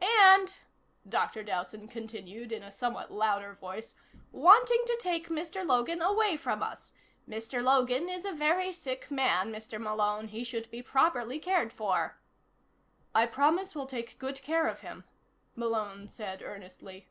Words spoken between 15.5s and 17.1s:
Malone said earnestly.